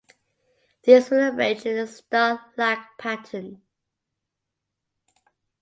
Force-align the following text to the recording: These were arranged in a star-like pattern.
These 0.81 1.11
were 1.11 1.29
arranged 1.31 1.67
in 1.67 1.77
a 1.77 1.85
star-like 1.85 2.79
pattern. 2.97 3.61